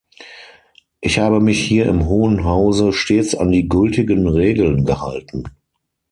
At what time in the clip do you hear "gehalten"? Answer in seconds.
4.83-5.43